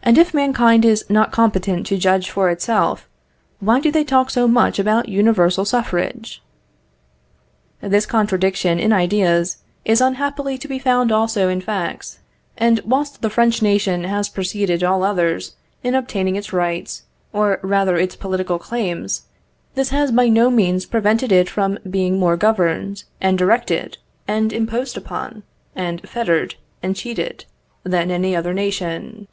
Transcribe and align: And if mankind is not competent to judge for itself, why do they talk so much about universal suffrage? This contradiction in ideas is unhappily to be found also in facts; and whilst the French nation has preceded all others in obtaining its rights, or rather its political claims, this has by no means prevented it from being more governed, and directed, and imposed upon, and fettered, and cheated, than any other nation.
And 0.00 0.16
if 0.16 0.32
mankind 0.32 0.86
is 0.86 1.04
not 1.10 1.32
competent 1.32 1.84
to 1.88 1.98
judge 1.98 2.30
for 2.30 2.48
itself, 2.48 3.06
why 3.60 3.78
do 3.78 3.90
they 3.90 4.04
talk 4.04 4.30
so 4.30 4.48
much 4.48 4.78
about 4.78 5.08
universal 5.08 5.66
suffrage? 5.66 6.40
This 7.82 8.06
contradiction 8.06 8.78
in 8.78 8.90
ideas 8.90 9.58
is 9.84 10.00
unhappily 10.00 10.56
to 10.58 10.68
be 10.68 10.78
found 10.78 11.12
also 11.12 11.48
in 11.50 11.60
facts; 11.60 12.20
and 12.56 12.80
whilst 12.86 13.20
the 13.20 13.28
French 13.28 13.60
nation 13.60 14.04
has 14.04 14.30
preceded 14.30 14.82
all 14.82 15.02
others 15.02 15.56
in 15.82 15.94
obtaining 15.94 16.36
its 16.36 16.54
rights, 16.54 17.02
or 17.34 17.58
rather 17.62 17.96
its 17.98 18.16
political 18.16 18.58
claims, 18.58 19.26
this 19.74 19.90
has 19.90 20.10
by 20.10 20.28
no 20.28 20.48
means 20.48 20.86
prevented 20.86 21.32
it 21.32 21.50
from 21.50 21.78
being 21.90 22.18
more 22.18 22.36
governed, 22.36 23.04
and 23.20 23.36
directed, 23.36 23.98
and 24.26 24.54
imposed 24.54 24.96
upon, 24.96 25.42
and 25.76 26.08
fettered, 26.08 26.54
and 26.82 26.96
cheated, 26.96 27.44
than 27.82 28.10
any 28.10 28.34
other 28.34 28.54
nation. 28.54 29.26